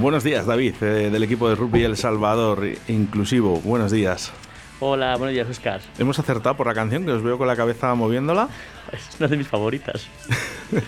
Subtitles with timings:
[0.00, 3.60] Buenos días, David, eh, del equipo de rugby El Salvador Inclusivo.
[3.60, 4.32] Buenos días.
[4.80, 5.82] Hola, buenos días, Oscar.
[5.98, 8.48] Hemos acertado por la canción, que os veo con la cabeza moviéndola.
[8.90, 10.08] Es una de mis favoritas.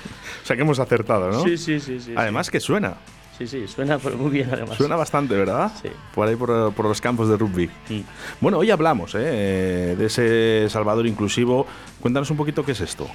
[0.42, 1.44] O sea que hemos acertado, ¿no?
[1.44, 2.14] Sí, sí, sí, sí.
[2.16, 2.94] Además que suena.
[3.38, 4.76] Sí, sí, suena muy bien además.
[4.76, 5.70] Suena bastante, ¿verdad?
[5.80, 5.88] Sí.
[6.14, 7.70] Por ahí, por, por los campos de rugby.
[7.88, 8.00] Mm.
[8.40, 9.94] Bueno, hoy hablamos ¿eh?
[9.96, 11.64] de ese Salvador Inclusivo.
[12.00, 13.06] Cuéntanos un poquito qué es esto.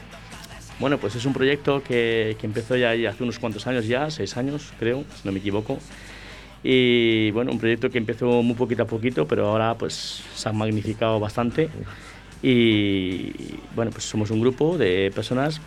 [0.80, 4.38] Bueno, pues es un proyecto que, que empezó ya hace unos cuantos años ya, seis
[4.38, 5.80] años creo, si no me equivoco.
[6.64, 10.52] Y bueno, un proyecto que empezó muy poquito a poquito, pero ahora pues se ha
[10.52, 11.70] magnificado bastante.
[12.44, 13.31] Y
[13.75, 15.59] bueno, pues somos un grupo de personas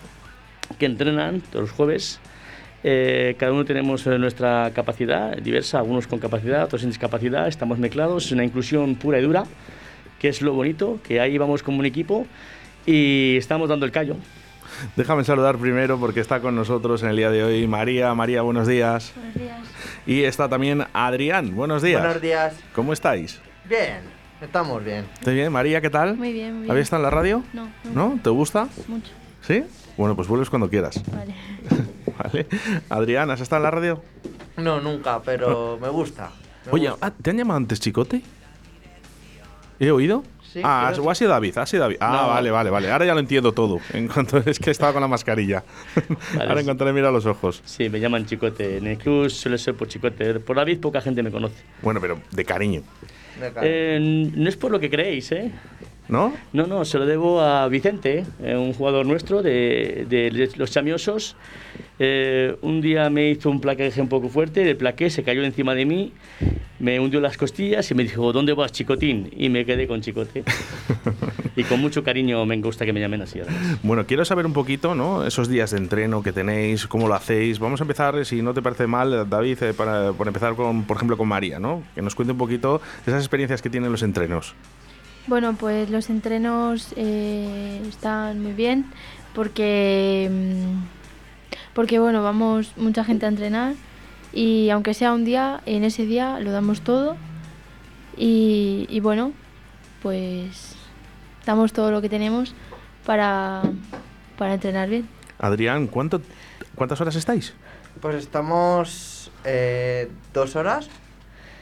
[0.79, 2.21] que entrenan todos los jueves.
[2.85, 7.49] Eh, cada uno tenemos eh, nuestra capacidad diversa, algunos con capacidad, otros sin discapacidad.
[7.49, 9.45] Estamos mezclados, es una inclusión pura y dura,
[10.19, 12.27] que es lo bonito, que ahí vamos como un equipo
[12.87, 14.17] y estamos dando el callo.
[14.97, 18.15] Déjame saludar primero porque está con nosotros en el día de hoy María.
[18.15, 19.13] María, buenos días.
[19.17, 19.59] Buenos días.
[20.07, 21.55] Y está también Adrián.
[21.55, 22.03] Buenos días.
[22.03, 22.55] Buenos días.
[22.75, 23.41] ¿Cómo estáis?
[23.69, 24.01] Bien,
[24.41, 25.07] estamos bien.
[25.15, 25.53] ¿Estás bien?
[25.53, 26.17] María, ¿qué tal?
[26.17, 26.71] Muy bien, muy bien.
[26.71, 27.43] ¿Habías estado en la radio?
[27.53, 28.21] No, no, ¿No?
[28.23, 28.69] ¿Te gusta?
[28.89, 29.11] mucho.
[29.43, 29.65] ¿Sí?
[29.97, 31.01] Bueno, pues vuelves cuando quieras.
[31.13, 31.35] Vale.
[32.19, 32.47] ¿Vale?
[32.89, 34.03] Adrián, ¿has estado en la radio?
[34.57, 36.31] No, nunca, pero me gusta.
[36.67, 37.07] me Oye, gusta.
[37.07, 38.23] ah, ¿te han llamado antes Chicote?
[39.79, 40.23] ¿He oído?
[40.53, 41.97] Sí, ah, o ha sido David, ha sido David.
[42.01, 42.29] Ah, No.
[42.29, 42.91] vale, vale, vale.
[42.91, 43.79] Ahora ya lo entiendo todo.
[43.93, 45.63] En cuanto es que estaba con la mascarilla.
[46.41, 47.63] Ahora en cuanto le mira a los ojos.
[47.65, 48.79] Sí, me llaman Chicote.
[48.79, 50.41] En el club suele ser por Chicote.
[50.41, 51.63] Por David poca gente me conoce.
[51.83, 52.83] Bueno, pero de cariño.
[53.41, 53.61] Me cago.
[53.63, 55.53] Eh, no es por lo que creéis, ¿eh?
[56.11, 56.35] ¿No?
[56.53, 61.37] No, no, se lo debo a Vicente, eh, un jugador nuestro de, de los chamiosos.
[62.03, 65.75] Eh, un día me hizo un placaje un poco fuerte, el plaqué se cayó encima
[65.75, 66.13] de mí,
[66.79, 69.29] me hundió las costillas y me dijo, ¿dónde vas, chicotín?
[69.37, 70.43] Y me quedé con chicote.
[71.57, 73.41] y con mucho cariño me gusta que me llamen así.
[73.41, 73.79] además.
[73.83, 75.27] Bueno, quiero saber un poquito, ¿no?
[75.27, 77.59] Esos días de entreno que tenéis, cómo lo hacéis.
[77.59, 80.97] Vamos a empezar, si no te parece mal, David, eh, para, por empezar con, por
[80.97, 81.83] ejemplo, con María, ¿no?
[81.95, 84.55] Que nos cuente un poquito esas experiencias que tienen los entrenos.
[85.31, 88.87] Bueno, pues los entrenos eh, están muy bien
[89.33, 90.83] porque, mm,
[91.73, 93.75] porque bueno, vamos mucha gente a entrenar
[94.33, 97.17] y aunque sea un día, en ese día lo damos todo
[98.17, 99.31] y, y bueno,
[100.03, 100.75] pues
[101.47, 102.53] damos todo lo que tenemos
[103.07, 103.63] para,
[104.37, 105.09] para entrenar bien.
[105.39, 106.23] Adrián, ¿cuánto,
[106.75, 107.55] ¿cuántas horas estáis?
[108.01, 110.91] Pues estamos eh, dos horas.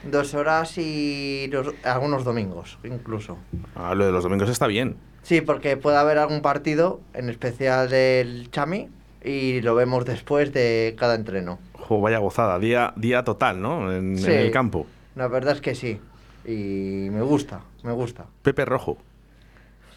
[0.03, 3.37] Dos horas y los- algunos domingos, incluso.
[3.75, 4.95] Ah, lo de los domingos está bien.
[5.23, 8.87] Sí, porque puede haber algún partido, en especial del Chami,
[9.23, 11.59] y lo vemos después de cada entreno.
[11.73, 13.91] Jo, vaya gozada, día, día total, ¿no?
[13.93, 14.87] En, el campo.
[15.15, 15.99] La verdad es que sí.
[16.45, 18.25] Y me gusta, me gusta.
[18.41, 18.97] Pepe Rojo.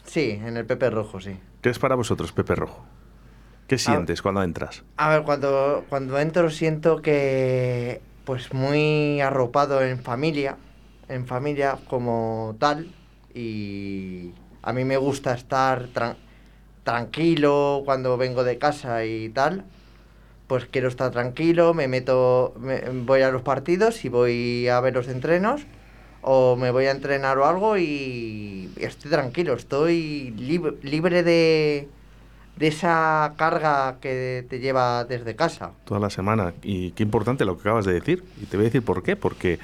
[0.04, 1.38] Sí, en el Pepe Rojo, sí.
[1.60, 2.84] ¿Qué es para vosotros, Pepe Rojo?
[3.68, 4.82] ¿Qué sientes cuando entras?
[4.96, 10.56] A ver, cuando, cuando entro siento que pues muy arropado en familia,
[11.08, 12.88] en familia como tal,
[13.34, 16.16] y a mí me gusta estar tran-
[16.84, 19.64] tranquilo cuando vengo de casa y tal,
[20.46, 24.94] pues quiero estar tranquilo, me meto, me- voy a los partidos y voy a ver
[24.94, 25.62] los entrenos,
[26.22, 31.88] o me voy a entrenar o algo y estoy tranquilo, estoy lib- libre de,
[32.56, 35.72] de esa carga que te lleva desde casa.
[35.84, 36.52] Toda la semana.
[36.62, 38.24] Y qué importante lo que acabas de decir.
[38.40, 39.16] Y te voy a decir por qué.
[39.16, 39.58] Porque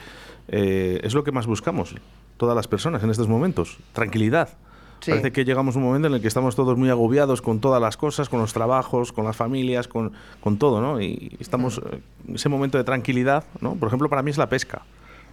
[0.49, 1.95] eh, es lo que más buscamos,
[2.37, 3.79] todas las personas en estos momentos.
[3.93, 4.49] Tranquilidad.
[5.01, 5.13] Sí.
[5.13, 7.81] Parece que llegamos a un momento en el que estamos todos muy agobiados con todas
[7.81, 11.01] las cosas, con los trabajos, con las familias, con, con todo, ¿no?
[11.01, 13.75] Y estamos eh, en ese momento de tranquilidad, ¿no?
[13.75, 14.83] Por ejemplo, para mí es la pesca.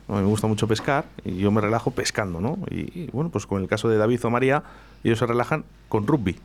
[0.07, 0.17] ¿no?
[0.17, 2.59] Me gusta mucho pescar y yo me relajo pescando, ¿no?
[2.69, 4.61] Y, y, bueno, pues con el caso de David o María,
[5.03, 6.37] ellos se relajan con rugby.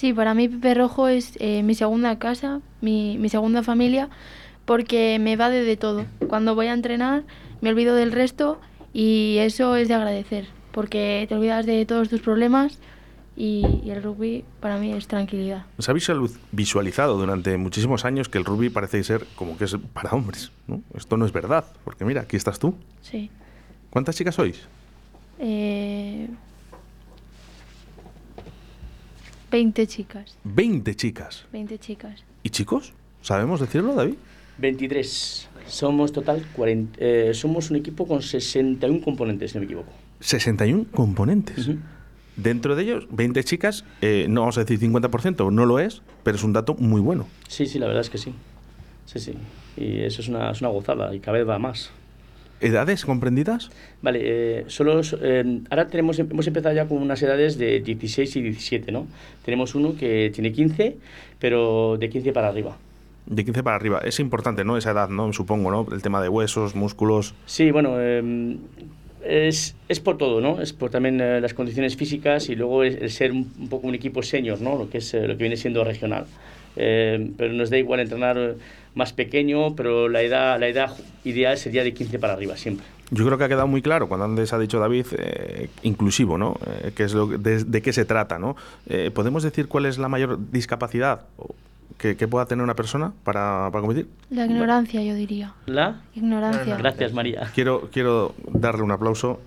[0.00, 4.08] Sí, para mí Pepe Rojo es eh, mi segunda casa, mi, mi segunda familia,
[4.64, 6.06] porque me va de, de todo.
[6.26, 7.24] Cuando voy a entrenar
[7.60, 8.58] me olvido del resto
[8.94, 12.78] y eso es de agradecer, porque te olvidas de todos tus problemas
[13.36, 15.66] y, y el rugby para mí es tranquilidad.
[15.78, 19.76] Se ha visual- visualizado durante muchísimos años que el rugby parece ser como que es
[19.92, 20.50] para hombres.
[20.66, 20.80] ¿no?
[20.94, 22.74] Esto no es verdad, porque mira, aquí estás tú.
[23.02, 23.28] Sí.
[23.90, 24.62] ¿Cuántas chicas sois?
[25.38, 26.26] Eh,
[29.50, 31.46] 20 chicas, 20 chicas.
[31.52, 32.24] 20 chicas.
[32.42, 32.92] ¿Y chicos?
[33.22, 34.14] ¿Sabemos decirlo, David?
[34.58, 35.48] 23.
[35.66, 39.92] Somos total 40, eh, somos un equipo con 61 componentes, si no me equivoco.
[40.20, 41.68] 61 componentes.
[41.68, 41.78] Ujú.
[42.36, 46.36] Dentro de ellos, 20 chicas, eh, no vamos a decir 50%, no lo es, pero
[46.36, 47.26] es un dato muy bueno.
[47.48, 48.34] Sí, sí, la verdad es que sí.
[49.06, 49.34] Sí, sí.
[49.76, 51.90] Y eso es una, es una gozada y cada vez va más.
[52.60, 53.70] ¿Edades comprendidas?
[54.02, 58.42] Vale, eh, solo, eh, ahora tenemos, hemos empezado ya con unas edades de 16 y
[58.42, 59.06] 17, ¿no?
[59.44, 60.96] Tenemos uno que tiene 15,
[61.38, 62.76] pero de 15 para arriba.
[63.26, 64.00] De 15 para arriba.
[64.04, 64.76] Es importante, ¿no?
[64.76, 65.32] Esa edad, ¿no?
[65.32, 65.86] Supongo, ¿no?
[65.92, 67.34] El tema de huesos, músculos.
[67.46, 68.56] Sí, bueno, eh,
[69.24, 70.60] es, es por todo, ¿no?
[70.60, 73.86] Es por también eh, las condiciones físicas y luego es, el ser un, un poco
[73.86, 74.76] un equipo senior, ¿no?
[74.76, 76.26] Lo que, es, eh, lo que viene siendo regional.
[76.76, 78.54] Eh, pero nos da igual entrenar eh,
[78.94, 82.86] más pequeño, pero la edad, la edad ideal sería de 15 para arriba, siempre.
[83.12, 86.56] Yo creo que ha quedado muy claro cuando antes ha dicho David, eh, inclusivo, ¿no?
[86.66, 88.56] Eh, que es lo, que- de, de qué se trata, ¿no?
[88.86, 91.22] Eh, ¿Podemos decir cuál es la mayor discapacidad
[91.98, 94.08] que, que pueda tener una persona para, para competir?
[94.30, 95.54] La ignorancia, yo diría.
[95.66, 96.00] La...
[96.14, 96.76] Ignorancia.
[96.76, 97.50] Gracias, María.
[97.54, 99.40] Quiero, quiero darle un aplauso.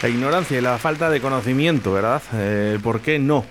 [0.00, 2.22] La ignorancia y la falta de conocimiento, ¿verdad?
[2.32, 3.44] Eh, por qué no.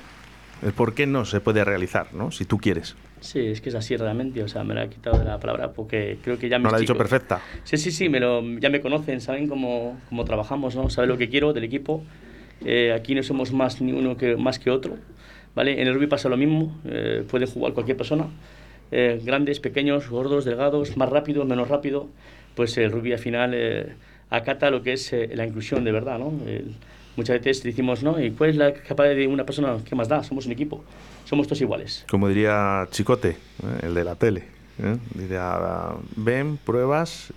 [0.63, 2.31] El por qué no se puede realizar, ¿no?
[2.31, 2.95] Si tú quieres.
[3.19, 5.73] Sí, es que es así realmente, o sea, me la he quitado de la palabra
[5.73, 7.41] porque creo que ya me No la ha dicho perfecta.
[7.65, 10.89] Sí, sí, sí, me lo, ya me conocen, saben cómo, cómo trabajamos, ¿no?
[10.89, 12.01] Saben lo que quiero del equipo.
[12.65, 14.95] Eh, aquí no somos más ni uno que, más que otro,
[15.53, 15.81] ¿vale?
[15.81, 18.27] En el rugby pasa lo mismo, eh, puede jugar cualquier persona,
[18.91, 22.07] eh, grandes, pequeños, gordos, delgados, más rápido, menos rápido,
[22.55, 23.97] pues el rugby al final
[24.29, 26.31] acata lo que es eh, la inclusión de verdad, ¿no?
[26.47, 26.75] El-
[27.15, 28.19] muchas veces decimos, ¿no?
[28.19, 29.77] ¿Y cuál es la capacidad de una persona?
[29.83, 30.23] ¿Qué más da?
[30.23, 30.83] Somos un equipo,
[31.25, 32.05] somos todos iguales.
[32.09, 33.37] Como diría Chicote, ¿eh?
[33.83, 34.43] el de la tele.
[34.79, 34.97] ¿eh?
[35.15, 35.57] Diría,
[36.15, 37.33] ven, pruebas,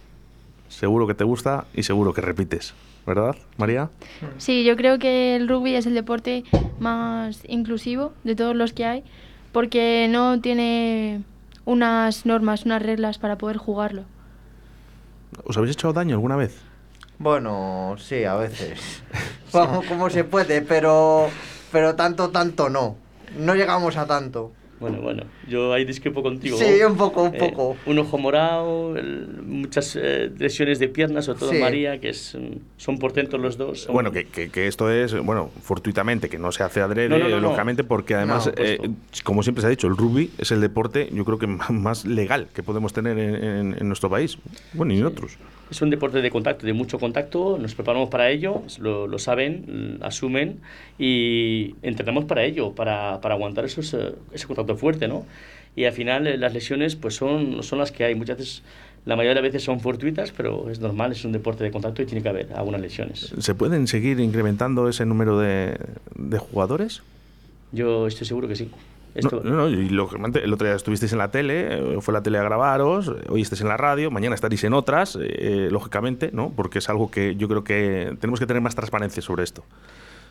[0.69, 2.75] seguro que te gusta y seguro que repites.
[3.07, 3.89] ¿Verdad, María?
[4.37, 6.45] Sí, yo creo que el rugby es el deporte
[6.79, 9.05] más inclusivo de todos los que hay,
[9.53, 11.23] porque no tiene
[11.65, 14.03] unas normas, unas reglas para poder jugarlo.
[15.45, 16.61] ¿Os habéis hecho daño alguna vez?
[17.21, 19.03] Bueno, sí, a veces.
[19.53, 21.29] Vamos como se puede, pero,
[21.71, 22.97] pero tanto, tanto no.
[23.37, 24.53] No llegamos a tanto.
[24.81, 26.57] Bueno, bueno, yo ahí discrepo contigo.
[26.57, 27.77] Sí, un poco, un Eh, poco.
[27.85, 31.59] un ojo morado, el- muchas eh, lesiones de piernas, sobre todo Sí.
[31.59, 33.83] María, que es, mm, son portentos los dos.
[33.83, 37.19] son- Bueno, que, que- que esto es, bueno, fortuitamente, que no se hace adrede, No,
[37.19, 37.41] no, no, no.
[37.43, 38.79] lógicamente, porque además, No, eh,
[39.23, 42.49] como siempre se ha dicho, el rugby es el deporte, yo creo que más legal
[42.55, 44.39] que podemos tener en, en- en nuestro país.
[44.73, 45.37] Bueno, y en otros.
[45.71, 49.99] Es un deporte de contacto, de mucho contacto, nos preparamos para ello, lo, lo saben,
[50.01, 50.59] asumen
[50.99, 55.25] y entrenamos para ello, para, para aguantar esos, eh, ese contacto fuerte, ¿no?
[55.77, 58.15] Y al final eh, las lesiones pues son, son las que hay.
[58.15, 58.63] Muchas veces,
[59.07, 62.03] la mayoría de las veces son fortuitas, pero es normal, es un deporte de contacto
[62.03, 63.33] y tiene que haber algunas lesiones.
[63.39, 65.79] ¿Se pueden seguir incrementando ese número de,
[66.17, 67.03] de jugadores?
[67.73, 68.71] Yo estoy seguro que sí.
[69.15, 72.23] Esto, no, no, y lógicamente el otro día estuvisteis en la tele, eh, fue la
[72.23, 76.31] tele a grabaros, eh, hoy estáis en la radio, mañana estaréis en otras, eh, lógicamente,
[76.33, 76.53] ¿no?
[76.55, 79.65] Porque es algo que yo creo que tenemos que tener más transparencia sobre esto.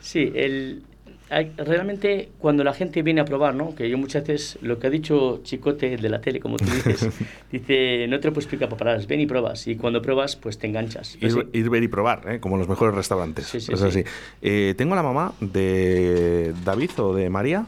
[0.02, 0.84] Sí, el,
[1.30, 3.76] hay- realmente cuando la gente viene a probar, ¿no?
[3.76, 7.10] Que yo muchas veces, lo que ha dicho Chicote de la tele, como tú dices,
[7.52, 9.68] dice, no te lo puedo explicar para parar, ven y pruebas.
[9.68, 11.18] Y cuando pruebas, pues te enganchas.
[11.20, 11.60] Pues Ir, sí.
[11.60, 12.40] ir, ver y probar, ¿eh?
[12.40, 13.46] como en los mejores restaurantes.
[13.48, 13.86] Sí, sí, es sí.
[13.86, 14.04] así.
[14.42, 17.66] Eh, tengo a la mamá de David o de María.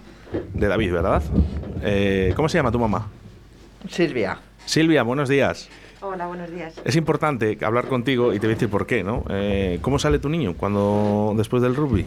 [0.54, 1.22] De David, ¿verdad?
[1.84, 3.10] Eh, ¿Cómo se llama tu mamá?
[3.90, 4.40] Silvia.
[4.66, 5.68] Silvia, buenos días.
[6.04, 6.74] Hola, buenos días.
[6.84, 9.24] Es importante hablar contigo y te voy a decir por qué, ¿no?
[9.30, 12.06] Eh, ¿Cómo sale tu niño cuando después del rugby?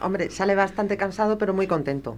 [0.00, 2.16] Hombre, sale bastante cansado, pero muy contento.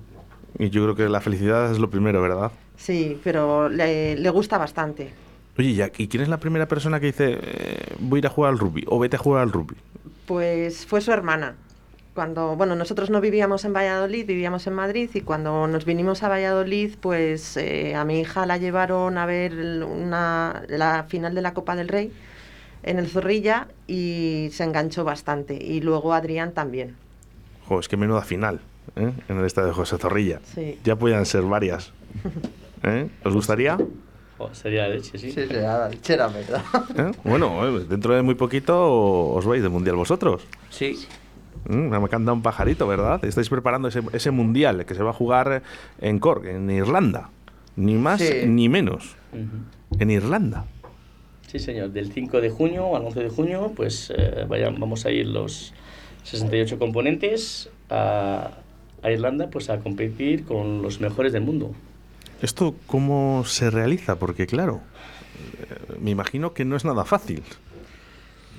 [0.59, 2.53] Y yo creo que la felicidad es lo primero, ¿verdad?
[2.77, 5.11] Sí, pero le, le gusta bastante.
[5.59, 8.53] Oye, ¿y quién es la primera persona que dice eh, voy a ir a jugar
[8.53, 9.77] al rugby o vete a jugar al rugby?
[10.27, 11.57] Pues fue su hermana.
[12.17, 16.31] Cuando, bueno, nosotros no vivíamos en Valladolid, vivíamos en Madrid y cuando nos vinimos a
[16.31, 19.53] Valladolid, pues eh, a mi hija la llevaron a ver
[19.85, 22.11] una, la final de la Copa del Rey
[22.83, 25.63] en el Zorrilla y se enganchó bastante.
[25.63, 26.97] Y luego Adrián también.
[27.69, 28.61] Jo, es que menuda final
[28.97, 29.13] ¿eh?
[29.29, 30.41] en el estadio de José Zorrilla.
[30.55, 30.79] Sí.
[30.85, 31.93] Ya podían ser varias.
[32.83, 33.11] ¿Eh?
[33.25, 33.77] ¿Os gustaría?
[34.39, 35.31] Oh, sería leche, sí.
[35.33, 36.63] Sí, sí, la lechera, ¿verdad?
[36.97, 37.13] ¿Eh?
[37.25, 40.47] Bueno, eh, dentro de muy poquito os vais de mundial vosotros.
[40.71, 41.07] Sí.
[41.69, 43.25] Mm, Me canta un pajarito, ¿verdad?
[43.25, 45.63] Estáis preparando ese, ese mundial que se va a jugar
[46.01, 47.31] en Cork, en Irlanda.
[47.77, 48.47] Ni más Sí.
[48.47, 49.17] ni menos.
[49.99, 50.65] En Irlanda.
[51.47, 51.91] Sí, señor.
[51.91, 55.73] Del 5 de junio al 11 de junio, pues eh, vaya- vamos a ir los
[56.25, 58.51] 68 componentes a,
[59.03, 61.73] a Irlanda pues a competir con los mejores del mundo.
[62.43, 64.17] ¿Esto cómo se realiza?
[64.17, 64.81] Porque claro,
[65.61, 67.43] eh, me imagino que no es nada fácil.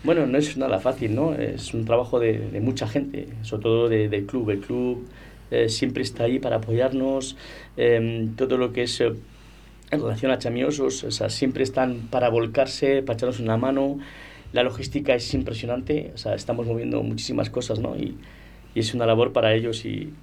[0.08, 1.34] Bueno, no es nada fácil, ¿no?
[1.34, 4.50] Es un trabajo de, mucha gente, sobre todo de- club.
[4.52, 5.06] El club
[5.52, 7.36] eh, siempre está ahí para apoyarnos.
[7.76, 9.12] em, todo lo que es eh,
[9.92, 14.00] en relación a chamiosos, o sea, siempre están para volcarse, para echarnos una mano.
[14.54, 17.98] La logística es impresionante, o sea, estamos moviendo muchísimas cosas, ¿no?
[17.98, 18.16] Y,
[18.76, 20.14] y es una labor para ellos y,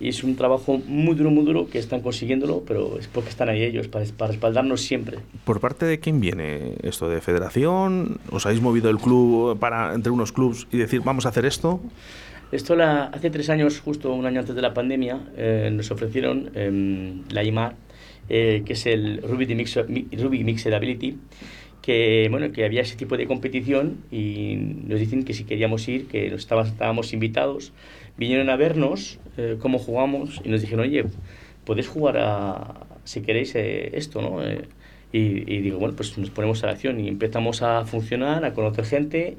[0.00, 3.48] y es un trabajo muy duro, muy duro que están consiguiéndolo, pero es porque están
[3.48, 5.18] ahí ellos, para, para respaldarnos siempre.
[5.44, 7.08] ¿Por parte de quién viene esto?
[7.08, 8.18] ¿De federación?
[8.30, 11.80] ¿Os habéis movido el club para entre unos clubs y decir vamos a hacer esto?
[12.50, 16.50] Esto la, hace tres años, justo un año antes de la pandemia, eh, nos ofrecieron
[16.54, 17.74] em, la IMAR,
[18.30, 21.18] eh, que es el Rubik Mix, Rubik Mixed Ability,
[21.82, 26.06] que, bueno, que había ese tipo de competición y nos dicen que si queríamos ir,
[26.06, 27.72] que nos estábamos, estábamos invitados.
[28.18, 31.04] Vinieron a vernos eh, cómo jugamos y nos dijeron, oye,
[31.64, 34.42] podéis jugar a, si queréis eh, esto, ¿no?
[34.44, 34.68] Eh,
[35.12, 35.18] y,
[35.52, 38.84] y digo, bueno, pues nos ponemos a la acción y empezamos a funcionar, a conocer
[38.84, 39.36] gente,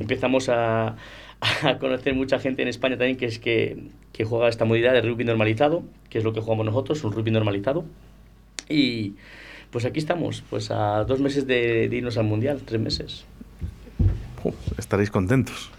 [0.00, 0.96] empezamos a,
[1.62, 3.76] a conocer mucha gente en España también que es que,
[4.12, 7.30] que juega esta modalidad de rugby normalizado, que es lo que jugamos nosotros, un rugby
[7.30, 7.84] normalizado.
[8.68, 9.14] Y
[9.70, 13.24] pues aquí estamos, pues a dos meses de, de irnos al Mundial, tres meses.
[14.44, 15.70] Uf, estaréis contentos.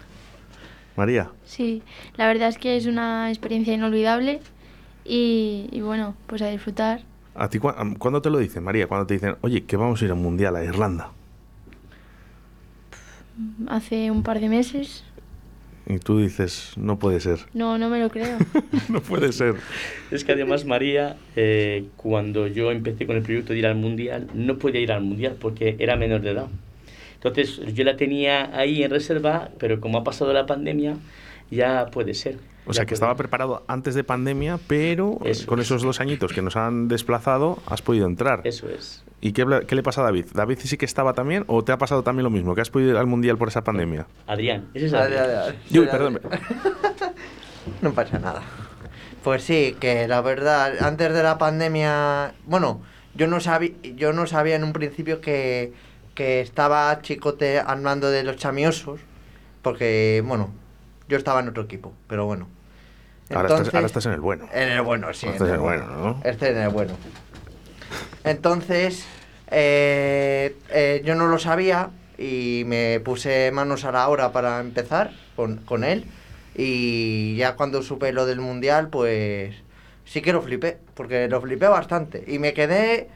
[0.96, 1.82] María, Sí,
[2.16, 4.40] la verdad es que es una experiencia inolvidable
[5.04, 7.00] y, y bueno, pues a disfrutar.
[7.34, 8.86] ¿a ti cua- am- cuándo te lo dicen, María?
[8.86, 11.10] Cuando te dicen, oye, que vamos a ir al Mundial a Irlanda.
[13.66, 15.04] Hace un par de meses.
[15.86, 17.40] Y tú dices, no puede ser.
[17.52, 18.38] No, no me lo creo.
[18.88, 19.56] no puede ser.
[20.10, 24.28] Es que además María, eh, cuando yo empecé con el proyecto de ir al Mundial,
[24.32, 26.46] no podía ir al Mundial porque era menor de edad.
[27.24, 30.96] Entonces yo la tenía ahí en reserva, pero como ha pasado la pandemia,
[31.50, 32.36] ya puede ser.
[32.66, 32.94] O sea, que puede.
[32.94, 35.66] estaba preparado antes de pandemia, pero eh, Eso con es.
[35.66, 38.40] esos dos añitos que nos han desplazado, has podido entrar.
[38.44, 39.04] Eso es.
[39.20, 40.26] ¿Y qué, qué le pasa a David?
[40.34, 42.54] ¿David sí que estaba también o te ha pasado también lo mismo?
[42.54, 44.06] ¿Que has podido ir al Mundial por esa pandemia?
[44.26, 45.22] Adrián, ese es Adrián.
[45.22, 45.58] dale, dale.
[45.80, 46.20] Uy, perdón.
[47.80, 48.42] No pasa nada.
[49.22, 52.82] Pues sí, que la verdad, antes de la pandemia, bueno,
[53.14, 55.72] yo no sabía, yo no sabía en un principio que,
[56.14, 59.00] que estaba Chicote hablando de los chamiosos,
[59.62, 60.50] porque, bueno,
[61.08, 62.48] yo estaba en otro equipo, pero bueno.
[63.30, 64.48] Ahora, estás, Entonces- ahora estás en el bueno.
[64.52, 65.26] En el bueno, sí.
[65.26, 66.20] Este en el bueno, ¿no?
[66.24, 66.94] Este en el bueno.
[68.24, 69.04] Entonces,
[69.50, 75.12] eh, eh, yo no lo sabía y me puse manos a la obra para empezar
[75.36, 76.04] con, con él.
[76.54, 79.54] Y ya cuando supe lo del mundial, pues
[80.04, 82.24] sí que lo flipé, porque lo flipé bastante.
[82.26, 83.08] Y me quedé,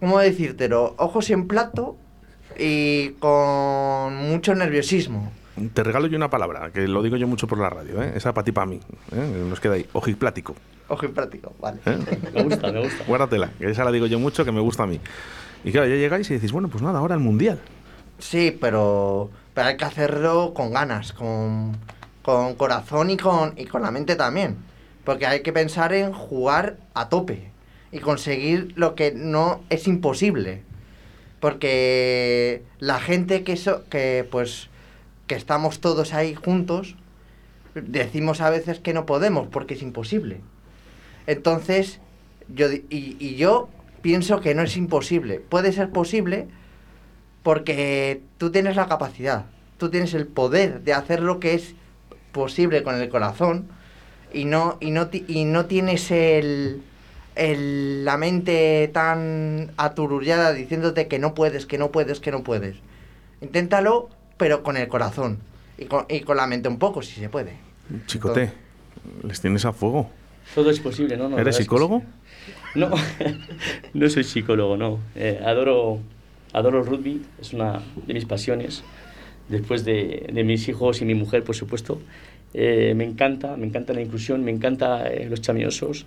[0.00, 0.94] ¿cómo decírtelo?
[0.98, 1.96] Ojos en plato
[2.58, 5.32] y con mucho nerviosismo.
[5.72, 8.12] Te regalo yo una palabra, que lo digo yo mucho por la radio, ¿eh?
[8.14, 8.78] Esa para ti, para mí.
[9.12, 9.44] ¿eh?
[9.48, 9.86] Nos queda ahí.
[9.92, 10.54] Ojiplático.
[10.88, 11.80] Ojo en práctico, vale.
[11.86, 11.98] ¿eh?
[12.34, 13.04] Me gusta, me gusta.
[13.06, 15.00] Guárdatela, que esa la digo yo mucho, que me gusta a mí.
[15.64, 17.58] Y claro, ya llegáis y decís, bueno, pues nada, ahora el Mundial.
[18.18, 21.76] Sí, pero, pero hay que hacerlo con ganas, con,
[22.22, 24.56] con corazón y con, y con la mente también.
[25.04, 27.50] Porque hay que pensar en jugar a tope
[27.90, 30.62] y conseguir lo que no es imposible.
[31.46, 34.68] Porque la gente que, so- que pues
[35.28, 36.96] que estamos todos ahí juntos,
[37.76, 40.40] decimos a veces que no podemos porque es imposible.
[41.28, 42.00] Entonces,
[42.48, 43.68] yo, y, y yo
[44.02, 45.38] pienso que no es imposible.
[45.38, 46.48] Puede ser posible
[47.44, 49.46] porque tú tienes la capacidad,
[49.78, 51.76] tú tienes el poder de hacer lo que es
[52.32, 53.68] posible con el corazón
[54.32, 56.82] y no, y no, y no tienes el,
[57.36, 62.76] el- la mente tan aturullada diciéndote que no puedes, que no puedes, que no puedes.
[63.40, 65.38] Inténtalo, pero con el corazón
[65.78, 67.52] y con, y con la mente un poco, si se puede.
[68.06, 68.50] Chicote,
[69.22, 70.10] les tienes a fuego.
[70.54, 71.28] Todo es posible, ¿no?
[71.28, 72.02] no ¿Eres psicólogo?
[72.74, 72.90] No,
[73.94, 74.98] no soy psicólogo, no.
[75.14, 75.98] Eh, adoro,
[76.52, 78.82] adoro el rugby, es una de mis pasiones.
[79.48, 82.00] Después de, de mis hijos y mi mujer, por supuesto.
[82.54, 86.06] Eh, me encanta, me encanta la inclusión, me encanta eh, los chamiosos.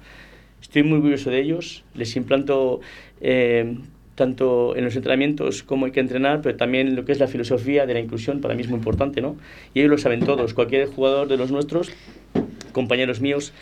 [0.62, 1.84] Estoy muy orgulloso de ellos.
[1.94, 2.82] Les implanto
[3.22, 3.78] eh,
[4.20, 7.86] tanto en los entrenamientos cómo hay que entrenar, pero también lo que es la filosofía
[7.86, 9.38] de la inclusión para mí es muy importante, ¿no?
[9.74, 10.54] Y ellos lo saben todos.
[10.54, 11.92] Cualquier jugador de los nuestros,
[12.74, 13.54] compañeros míos,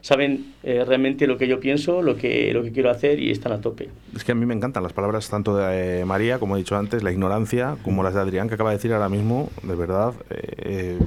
[0.00, 3.52] saben eh, realmente lo que yo pienso, lo que, lo que quiero hacer y están
[3.52, 3.90] a tope.
[4.14, 6.76] Es que a mí me encantan las palabras tanto de eh, María, como he dicho
[6.76, 10.14] antes, la ignorancia, como las de Adrián, que acaba de decir ahora mismo, de verdad,
[10.30, 10.98] eh,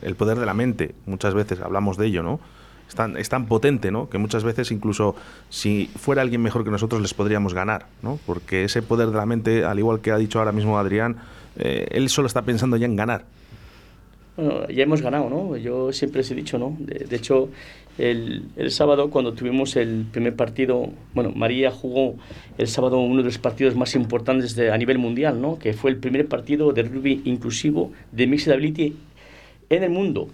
[0.00, 0.94] el poder de la mente.
[1.04, 2.40] Muchas veces hablamos de ello, ¿no?
[2.88, 4.08] Es tan, es tan potente, ¿no?
[4.08, 5.14] Que muchas veces incluso
[5.50, 8.18] si fuera alguien mejor que nosotros les podríamos ganar, ¿no?
[8.26, 11.16] Porque ese poder de la mente, al igual que ha dicho ahora mismo Adrián,
[11.56, 13.24] eh, él solo está pensando ya en ganar.
[14.36, 15.56] Bueno, ya hemos ganado, ¿no?
[15.56, 16.76] Yo siempre les he dicho, ¿no?
[16.78, 17.50] De, de hecho,
[17.98, 22.14] el, el, sábado cuando tuvimos el primer partido, bueno, María jugó
[22.56, 25.58] el sábado uno de los partidos más importantes de, a nivel mundial, ¿no?
[25.58, 28.96] Que fue el primer partido de rugby inclusivo de Mixed Ability
[29.68, 30.28] en el mundo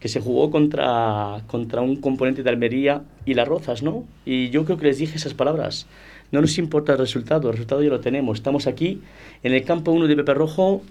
[0.00, 4.04] que se jugó contra, contra un componente de Almería y Las Rozas, ¿no?
[4.24, 5.86] Y yo creo que les dije esas palabras.
[6.32, 8.38] No nos importa el resultado, el resultado ya lo tenemos.
[8.38, 9.02] Estamos aquí
[9.42, 10.82] en el campo 1 de Pepe Rojo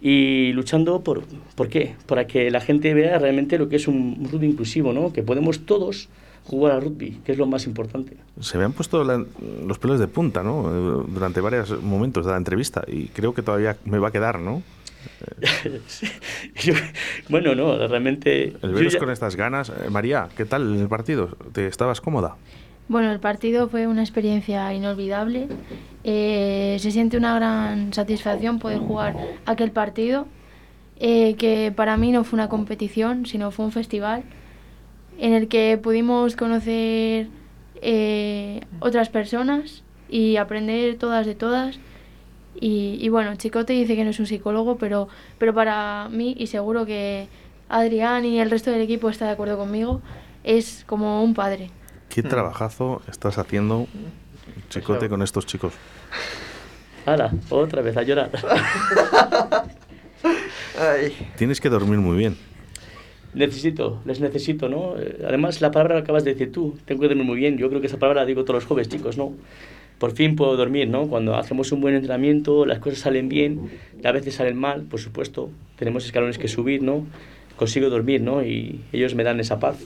[0.00, 1.24] y luchando por,
[1.56, 1.96] ¿por qué?
[2.06, 5.12] Para que la gente vea realmente lo que es un rugby inclusivo, ¿no?
[5.12, 6.08] Que podemos todos
[6.44, 8.16] jugar al rugby, que es lo más importante.
[8.38, 9.24] Se me han puesto la,
[9.66, 11.04] los pelos de punta, ¿no?
[11.08, 14.62] Durante varios momentos de la entrevista y creo que todavía me va a quedar, ¿no?
[16.56, 16.74] Yo,
[17.28, 18.54] bueno, no, realmente...
[18.62, 18.98] El veros ya...
[18.98, 19.70] con estas ganas.
[19.70, 21.36] Eh, María, ¿qué tal el partido?
[21.52, 22.36] ¿Te estabas cómoda?
[22.86, 25.48] Bueno, el partido fue una experiencia inolvidable.
[26.04, 30.26] Eh, se siente una gran satisfacción poder jugar aquel partido,
[30.98, 34.24] eh, que para mí no fue una competición, sino fue un festival
[35.18, 37.28] en el que pudimos conocer
[37.80, 41.78] eh, otras personas y aprender todas de todas.
[42.60, 45.08] Y, y, bueno, Chicote dice que no es un psicólogo, pero,
[45.38, 47.26] pero para mí, y seguro que
[47.68, 50.00] Adrián y el resto del equipo está de acuerdo conmigo,
[50.44, 51.70] es como un padre.
[52.08, 53.88] ¿Qué trabajazo estás haciendo,
[54.68, 55.72] Chicote, con estos chicos?
[57.06, 58.30] Ahora, otra vez a llorar.
[61.36, 62.36] Tienes que dormir muy bien.
[63.34, 64.94] Necesito, les necesito, ¿no?
[65.26, 67.58] Además, la palabra que acabas de decir tú, tengo que dormir muy bien.
[67.58, 69.32] Yo creo que esa palabra la digo todos los jóvenes, chicos, ¿no?
[69.98, 71.06] Por fin puedo dormir, ¿no?
[71.06, 73.70] Cuando hacemos un buen entrenamiento, las cosas salen bien,
[74.04, 75.50] a veces salen mal, por supuesto.
[75.76, 77.06] Tenemos escalones que subir, ¿no?
[77.56, 78.44] Consigo dormir, ¿no?
[78.44, 79.78] Y ellos me dan esa paz.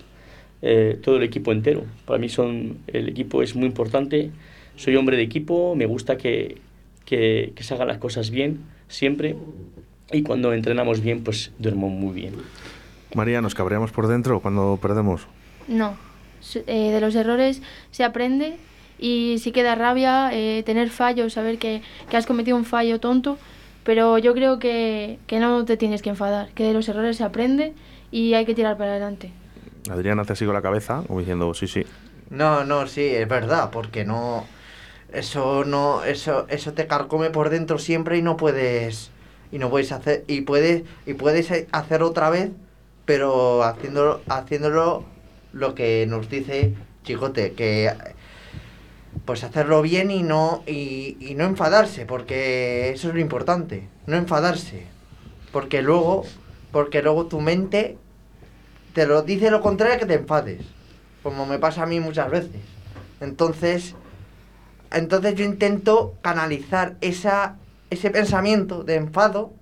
[0.62, 1.84] Eh, todo el equipo entero.
[2.04, 4.30] Para mí son, el equipo es muy importante.
[4.76, 6.58] Soy hombre de equipo, me gusta que,
[7.04, 9.36] que, que se hagan las cosas bien, siempre.
[10.10, 12.34] Y cuando entrenamos bien, pues duermo muy bien.
[13.14, 15.26] María, ¿nos cabreamos por dentro cuando perdemos?
[15.68, 15.96] No.
[16.54, 18.56] Eh, de los errores se aprende
[18.98, 23.38] y sí queda rabia eh, tener fallos, saber que, que, has cometido un fallo tonto,
[23.84, 27.24] pero yo creo que, que no te tienes que enfadar, que de los errores se
[27.24, 27.74] aprende
[28.10, 29.32] y hay que tirar para adelante.
[29.90, 31.84] Adrián hace así con la cabeza, como diciendo, sí, sí.
[32.30, 34.44] No, no, sí, es verdad, porque no.
[35.12, 36.04] Eso no.
[36.04, 39.10] Eso, eso te carcome por dentro siempre y no puedes.
[39.50, 40.24] Y no puedes hacer.
[40.26, 40.82] Y puedes.
[41.06, 42.50] Y puedes hacer otra vez,
[43.06, 45.04] pero haciéndolo, haciéndolo
[45.52, 47.90] lo que nos dice Chicote, que
[49.28, 50.62] pues hacerlo bien y no.
[50.66, 53.86] Y, y no enfadarse, porque eso es lo importante.
[54.06, 54.86] No enfadarse.
[55.52, 56.24] Porque luego.
[56.72, 57.98] Porque luego tu mente
[58.94, 60.62] te lo dice lo contrario que te enfades,
[61.22, 62.62] como me pasa a mí muchas veces.
[63.20, 63.94] Entonces,
[64.90, 67.56] entonces yo intento canalizar esa,
[67.90, 69.52] ese pensamiento de enfado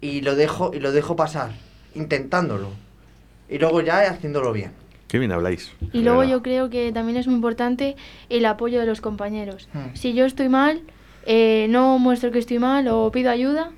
[0.00, 1.50] y lo dejo y lo dejo pasar,
[1.94, 2.70] intentándolo.
[3.50, 4.72] Y luego ya haciéndolo bien.
[5.10, 5.72] Qué bien habláis.
[5.92, 7.96] Y luego yo creo que también es muy importante
[8.28, 9.68] el apoyo de los compañeros.
[9.72, 9.94] Hmm.
[9.94, 10.82] Si yo estoy mal,
[11.26, 13.72] eh, no muestro que estoy mal o pido ayuda,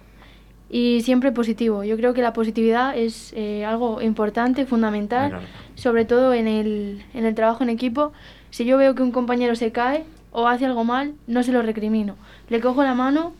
[0.73, 1.85] y siempre positivo.
[1.85, 5.41] Yo creo que la positividad es eh, algo importante, fundamental,
[5.75, 8.13] sobre todo en el, en el trabajo en equipo.
[8.51, 11.61] Si yo veo que un compañero se cae o hace algo mal, no se lo
[11.61, 12.17] recrimino.
[12.49, 13.35] Le cojo la mano,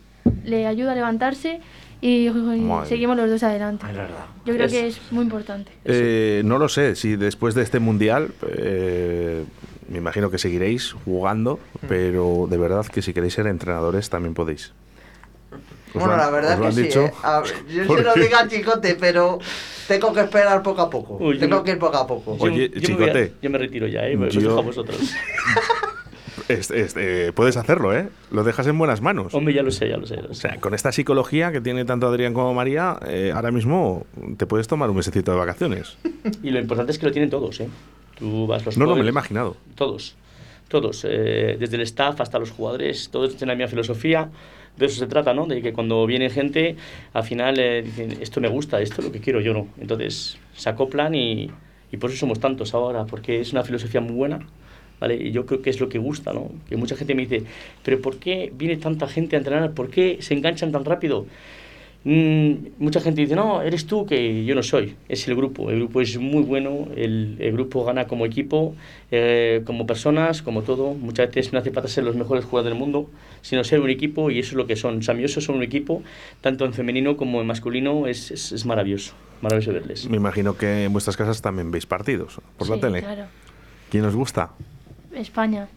[0.45, 1.61] le ayudo a levantarse
[2.03, 3.87] y, y seguimos los dos adelante.
[4.45, 5.71] Yo creo es, que es muy importante.
[5.85, 9.45] Eh, no lo sé, si después de este mundial, eh,
[9.89, 14.73] me imagino que seguiréis jugando, pero de verdad que si queréis ser entrenadores también podéis.
[15.95, 16.99] Bueno, la verdad es que sí.
[16.99, 17.13] ¿eh?
[17.23, 19.39] A, yo se lo diga Chicote, pero
[19.87, 21.19] tengo que esperar poco a poco.
[21.21, 21.65] Uy, tengo me...
[21.65, 22.37] que ir poco a poco.
[22.41, 23.13] Oye, yo, Chicote.
[23.13, 24.19] Me a, yo me retiro ya, ¿eh?
[24.31, 24.41] Yo...
[24.41, 24.99] dejo a vosotros.
[26.49, 28.09] Este, este, puedes hacerlo, ¿eh?
[28.31, 29.35] Lo dejas en buenas manos.
[29.35, 30.17] Hombre, ya lo sé, ya lo sé.
[30.17, 30.49] Ya lo sé.
[30.49, 34.47] O sea, con esta psicología que tiene tanto Adrián como María, eh, ahora mismo te
[34.47, 35.97] puedes tomar un mesecito de vacaciones.
[36.43, 37.69] Y lo importante es que lo tienen todos, ¿eh?
[38.19, 39.57] Tú vas los No, no, me lo he imaginado.
[39.75, 40.17] Todos.
[40.69, 41.05] Todos.
[41.09, 44.31] Eh, desde el staff hasta los jugadores, todos tienen la misma filosofía
[44.77, 45.47] de eso se trata, ¿no?
[45.47, 46.77] De que cuando viene gente,
[47.13, 49.69] al final eh, dicen, esto me gusta, esto es lo que quiero, yo no.
[49.79, 51.51] Entonces se acoplan y,
[51.91, 54.41] y por eso somos tantos ahora, porque es una filosofía muy buena,
[55.03, 55.17] ¿vale?
[55.17, 56.53] Y yo creo que es lo que gusta, ¿no?
[56.69, 57.43] Que mucha gente me dice,
[57.83, 59.73] pero ¿por qué viene tanta gente a entrenar?
[59.73, 61.27] ¿Por qué se enganchan tan rápido?
[62.05, 65.71] Mm, mucha gente dice, no, eres tú, que yo no soy, es el grupo.
[65.71, 68.77] El grupo es muy bueno, el, el grupo gana como equipo,
[69.11, 70.95] eh, como personas, como todo.
[70.95, 73.11] Muchas veces no hace falta ser los mejores jugadores del mundo,
[73.41, 75.03] sino ser un equipo y eso es lo que son.
[75.03, 76.03] Samiosos son un equipo,
[76.41, 80.09] tanto en femenino como en masculino, es, es, es maravilloso, maravilloso verles.
[80.09, 83.01] Me imagino que en vuestras casas también veis partidos por la Sí, tele.
[83.01, 83.25] Claro.
[83.91, 84.53] ¿Quién os gusta?
[85.15, 85.69] España.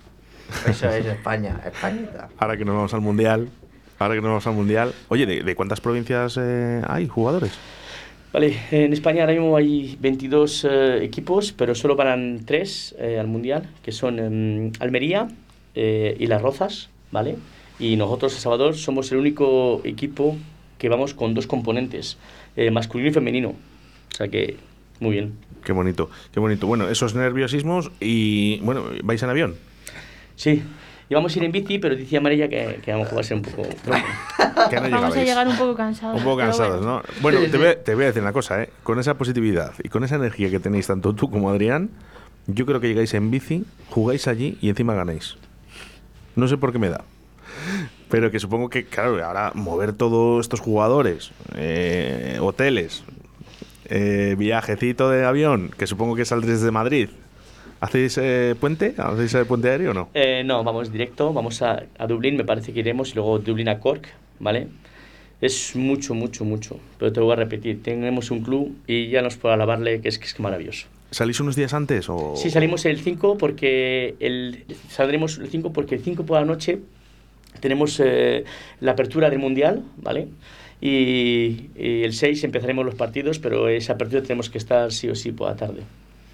[0.68, 2.30] Eso es España, Españita.
[2.38, 3.50] Ahora que nos vamos al Mundial.
[3.98, 4.94] Ahora que nos vamos al Mundial.
[5.08, 7.54] Oye, ¿de, de cuántas provincias eh, hay jugadores?
[8.36, 13.28] Vale, en España ahora mismo hay 22 eh, equipos, pero solo van tres eh, al
[13.28, 15.30] Mundial, que son em, Almería
[15.74, 17.38] eh, y Las Rozas, ¿vale?
[17.80, 20.36] Y nosotros, El Salvador, somos el único equipo
[20.78, 22.18] que vamos con dos componentes,
[22.58, 23.50] eh, masculino y femenino.
[23.50, 24.58] O sea que,
[25.00, 25.34] muy bien.
[25.64, 26.68] Qué bonito, qué bonito.
[26.68, 29.56] Bueno, esos nerviosismos y, bueno, ¿vais en avión?
[30.36, 30.62] Sí,
[31.10, 33.64] íbamos a ir en bici, pero decía María que, que vamos a jugarse un poco...
[34.70, 36.18] Que no Vamos a llegar un poco cansados.
[36.18, 36.98] Un poco cansados, bueno.
[36.98, 37.22] ¿no?
[37.22, 37.58] Bueno, Sí, te, sí.
[37.58, 38.70] Voy, a- te voy a decir una cosa, ¿eh?
[38.84, 41.90] Con esa positividad y con esa energía que tenéis tanto tú como Adrián,
[42.48, 45.36] yo creo que llegáis en bici, jugáis allí y encima ganáis.
[46.36, 47.04] No sé por qué me da.
[48.10, 53.04] Pero que supongo que, claro, ahora mover todos estos jugadores, eh, hoteles,
[53.90, 57.10] eh, viajecito de avión, que supongo que saldréis desde Madrid.
[57.82, 58.96] ¿Hacéis eh, puente?
[58.98, 60.10] ¿Hacéis eh, puente aéreo o no?
[60.14, 63.70] Eh, no, vamos directo, vamos a, a Dublín, me parece que iremos, y luego Dublín
[63.70, 64.08] a Cork,
[64.40, 64.68] ¿vale?
[65.42, 66.80] Es mucho, mucho, mucho.
[66.98, 70.18] Pero te voy a repetir, tenemos un club y ya nos puedo alabarle que es
[70.18, 70.88] que es maravilloso.
[71.12, 72.34] ¿Salís unos días antes o...?
[72.36, 76.80] Sí, salimos el 5 porque el, saldremos el 5 porque el 5 por la noche
[77.60, 78.44] tenemos eh,
[78.80, 80.28] la apertura del Mundial, ¿vale?
[80.82, 85.16] Y, y el 6 empezaremos los partidos, pero esa apertura tenemos que estar sí o
[85.16, 85.84] sí por la tarde.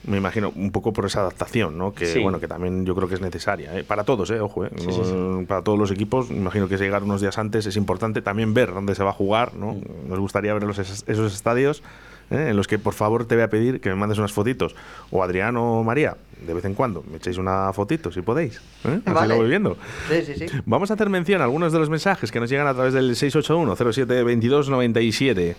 [0.03, 1.93] Me imagino, un poco por esa adaptación, ¿no?
[1.93, 2.19] Que Sí.
[2.19, 3.77] bueno, que también yo creo que es necesaria.
[3.77, 3.83] ¿eh?
[3.83, 4.39] Para todos, ¿eh?
[4.39, 4.71] Ojo, ¿eh?
[4.75, 5.45] Sí, No- sí, sí.
[5.45, 8.23] Para todos los equipos, me imagino que llegar unos días antes es importante.
[8.23, 9.73] También ver dónde se va a jugar, ¿no?
[9.73, 10.09] Mm.
[10.09, 11.83] Nos gustaría ver los, es- esos estadios
[12.31, 12.47] ¿eh?
[12.49, 14.73] en los que, por favor, te voy a pedir que me mandes unas fotitos.
[15.11, 16.15] O Adrián o María,
[16.45, 18.57] de vez en cuando, me echéis una fotito, si podéis.
[18.85, 18.99] ¿eh?
[19.05, 19.33] Así Vale.
[19.35, 19.77] lo voy viendo.
[20.09, 20.45] Sí, sí, sí.
[20.65, 23.11] Vamos a hacer mención a algunos de los mensajes que nos llegan a través del
[23.15, 25.55] 681-07-2297.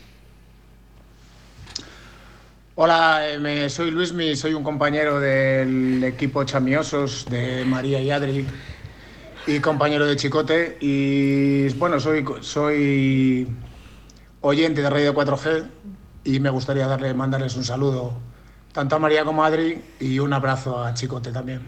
[2.75, 8.47] Hola, eh, me- soy Luismi, soy un compañero del equipo Chamiosos de María y Adri
[9.47, 10.79] y compañero de Chicote.
[10.81, 13.47] Y bueno, soy, soy
[14.41, 15.65] oyente de Radio 4G
[16.25, 18.13] y me gustaría darle, mandarles un saludo
[18.73, 21.61] tanto a María como a Adri y un abrazo a Chicote también.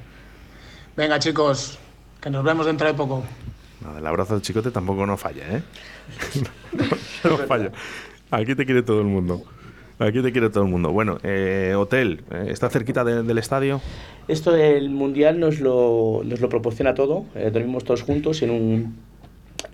[0.97, 1.79] Venga chicos,
[2.21, 3.25] que nos vemos dentro de poco.
[3.81, 5.63] No, el abrazo del chicote tampoco no falla, ¿eh?
[6.73, 6.87] no,
[7.31, 7.71] no falla.
[8.31, 9.43] Aquí te quiere todo el mundo.
[9.99, 10.91] Aquí te quiere todo el mundo.
[10.91, 13.81] Bueno, eh, hotel, eh, ¿está cerquita de- del estadio?
[14.27, 17.27] Esto del mundial nos lo, nos lo proporciona todo.
[17.35, 18.97] Eh, dormimos todos juntos en, un,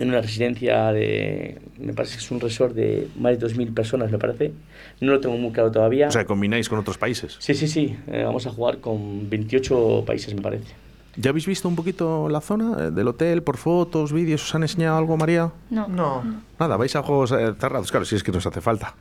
[0.01, 1.61] en una residencia de.
[1.77, 4.51] Me parece que es un resort de más de 2.000 personas, me parece.
[4.99, 6.07] No lo tengo muy claro todavía.
[6.07, 7.37] O sea, combináis con otros países.
[7.39, 7.95] sí, sí, sí.
[8.07, 10.73] Eh, vamos a jugar con 28 países, me parece.
[11.17, 14.43] ¿Ya habéis visto un poquito la zona eh, del hotel por fotos, vídeos?
[14.43, 15.51] ¿Os han enseñado algo, María?
[15.69, 15.87] No.
[15.87, 16.23] No.
[16.59, 17.91] Nada, vais a juegos eh, cerrados.
[17.91, 18.95] Claro, si es que nos hace falta.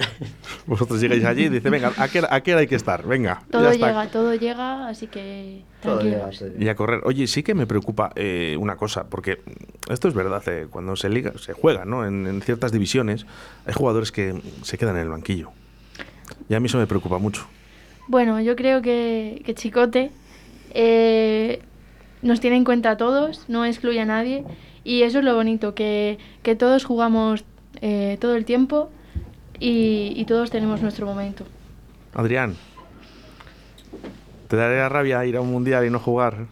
[0.66, 3.06] Vosotros llegáis allí y dice, venga, ¿a qué, hora- a qué hora hay que estar?
[3.06, 3.86] Venga, Todo ya está.
[3.88, 6.52] llega, todo llega, así que Todo llega, tranquilos.
[6.56, 6.64] sí.
[6.64, 7.00] Y a correr.
[7.04, 9.40] Oye, sí que me preocupa eh, una cosa, porque
[9.90, 12.06] esto es verdad, eh, cuando se liga, se juega, ¿no?
[12.06, 13.26] En, en ciertas divisiones,
[13.66, 15.50] hay jugadores que se quedan en el banquillo.
[16.48, 17.46] Y a mí eso me preocupa mucho.
[18.08, 20.10] Bueno, yo creo que, que Chicote
[20.74, 21.62] eh,
[22.22, 24.44] nos tiene en cuenta a todos, no excluye a nadie.
[24.82, 27.44] Y eso es lo bonito, que, que todos jugamos
[27.82, 28.90] eh, todo el tiempo
[29.60, 31.44] y, y todos tenemos nuestro momento.
[32.14, 32.56] Adrián,
[34.48, 36.46] ¿te daría rabia ir a un mundial y no jugar?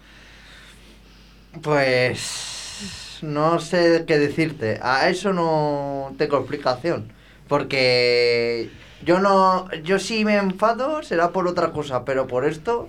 [1.62, 4.78] Pues no sé qué decirte.
[4.82, 7.12] A eso no tengo explicación.
[7.48, 8.70] Porque
[9.04, 9.70] yo no.
[9.82, 12.88] Yo si me enfado será por otra cosa, pero por esto,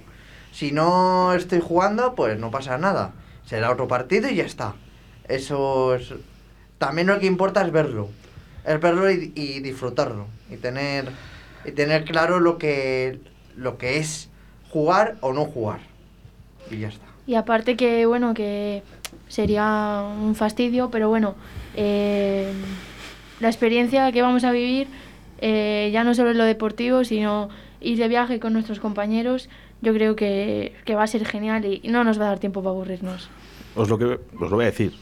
[0.52, 3.14] si no estoy jugando, pues no pasa nada.
[3.46, 4.76] Será otro partido y ya está.
[5.28, 6.14] Eso es.
[6.78, 8.10] También lo que importa es verlo.
[8.70, 10.28] Es verlo y, y disfrutarlo.
[10.52, 11.10] Y tener.
[11.66, 13.20] Y tener claro lo que.
[13.58, 14.30] lo que es
[14.70, 15.80] jugar o no jugar.
[16.70, 17.06] Y ya está.
[17.26, 18.84] Y aparte que, bueno, que
[19.28, 21.34] sería un fastidio, pero bueno,
[21.76, 22.52] eh,
[23.40, 24.88] la experiencia que vamos a vivir,
[25.40, 27.50] eh, ya no solo en lo deportivo, sino
[27.82, 29.50] ir de viaje con nuestros compañeros,
[29.82, 32.62] yo creo que, que va a ser genial y no nos va a dar tiempo
[32.62, 33.30] para aburrirnos.
[33.80, 34.94] Os lo que os lo voy a decir,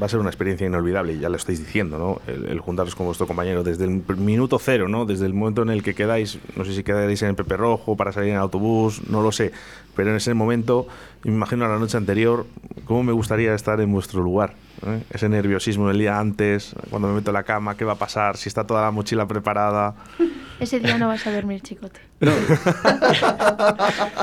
[0.00, 2.20] va a ser una experiencia inolvidable, ya lo estáis diciendo, ¿no?
[2.26, 5.06] El, el juntaros con vuestro compañero desde el minuto cero, ¿no?
[5.06, 7.96] Desde el momento en el que quedáis, no sé si quedaréis en el Pepe Rojo
[7.96, 9.52] para salir en autobús, no lo sé,
[9.94, 10.88] pero en ese momento,
[11.22, 12.46] me imagino la noche anterior,
[12.84, 14.54] cómo me gustaría estar en vuestro lugar.
[14.84, 15.02] ¿eh?
[15.10, 18.36] Ese nerviosismo del día antes, cuando me meto en la cama, qué va a pasar,
[18.36, 19.94] si está toda la mochila preparada.
[20.58, 22.00] Ese día no vas a dormir, chicote.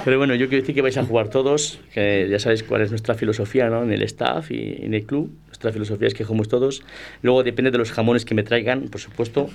[0.05, 2.89] Pero bueno, yo quiero decir que vais a jugar todos, que ya sabéis cuál es
[2.89, 3.83] nuestra filosofía ¿no?
[3.83, 5.31] en el staff y en el club.
[5.47, 6.81] Nuestra filosofía es que jugamos todos.
[7.21, 9.49] Luego depende de los jamones que me traigan, por supuesto,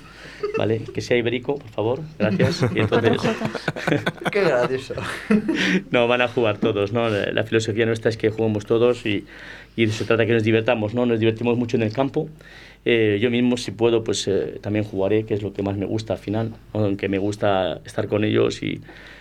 [0.57, 0.83] ¿vale?
[0.95, 2.65] Que sea ibérico, por favor, gracias.
[2.75, 3.19] Y entonces,
[4.31, 4.95] Qué gracioso.
[5.91, 7.09] no, van a jugar todos, ¿no?
[7.09, 9.27] La, la filosofía nuestra es que juguemos todos y,
[9.77, 11.07] y se trata de que nos divertamos, ¿no?
[11.07, 12.29] Nos divertimos mucho en el campo.
[12.85, 15.85] Eh, yo mismo, si puedo, pues eh, también jugaré, que es lo que más me
[15.87, 18.81] gusta al final, aunque me gusta estar con ellos y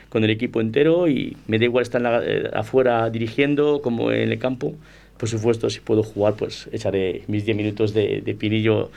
[0.10, 4.32] con el equipo entero y me da igual estar la- eh, afuera dirigiendo como en
[4.32, 4.74] el campo.
[5.18, 8.92] Por supuesto, si puedo jugar, pues echaré mis 10 minutos de, de pinillo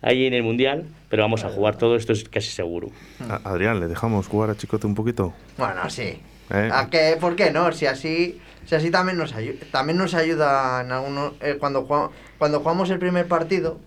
[0.00, 2.88] ahí en el Mundial, pero vamos a jugar todo, esto es casi seguro.
[3.28, 5.34] A- Adrián, ¿le dejamos jugar a Chicote un poquito?
[5.58, 6.18] Bueno, sí.
[6.50, 6.68] ¿Eh?
[6.72, 7.16] ¿A qué?
[7.20, 7.72] ¿Por qué no?
[7.72, 12.10] Si así, si así también nos ayuda, también nos ayuda en algunos, eh, cuando jugamos,
[12.38, 13.78] cuando jugamos el primer partido,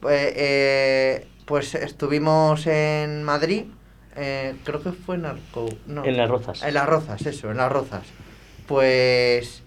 [0.00, 3.64] pues, eh, pues estuvimos en Madrid,
[4.16, 6.62] eh, creo que fue en Arco, no, En Las Rozas.
[6.62, 8.04] En las Rozas, eso, en las Rozas.
[8.66, 9.62] Pues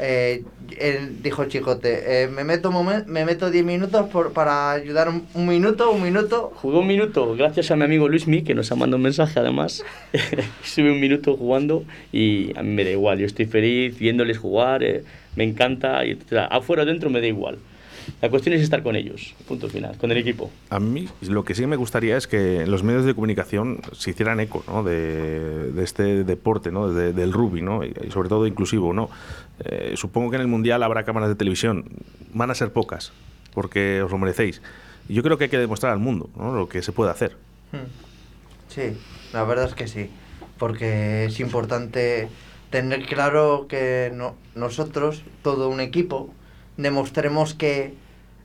[0.00, 0.44] eh,
[0.78, 5.48] él dijo chicote, eh, me meto me meto 10 minutos por, para ayudar un, un
[5.48, 6.52] minuto, un minuto.
[6.54, 9.84] Jugué un minuto, gracias a mi amigo Luismi, que nos ha mandado un mensaje además.
[10.64, 14.84] Estuve un minuto jugando y a mí me da igual, yo estoy feliz viéndoles jugar,
[14.84, 15.02] eh,
[15.34, 17.58] me encanta, y, o sea, afuera o dentro me da igual.
[18.20, 20.50] La cuestión es estar con ellos, punto final, con el equipo.
[20.70, 24.40] A mí lo que sí me gustaría es que los medios de comunicación se hicieran
[24.40, 24.82] eco ¿no?
[24.82, 26.88] de, de este deporte, ¿no?
[26.92, 27.84] de- del rugby, ¿no?
[27.84, 28.92] y, y sobre todo inclusivo.
[28.92, 29.10] ¿no?
[29.64, 31.84] Eh, supongo que en el Mundial habrá cámaras de televisión.
[32.32, 33.12] Van a ser pocas,
[33.54, 34.60] porque os lo merecéis.
[35.08, 36.54] Yo creo que hay que demostrar al mundo ¿no?
[36.54, 37.36] lo que se puede hacer.
[37.72, 37.86] Hmm.
[38.68, 38.82] Sí,
[39.32, 40.10] la verdad es que sí,
[40.58, 42.28] porque es importante
[42.70, 46.32] tener claro que no- nosotros, todo un equipo,
[46.78, 47.94] demostremos que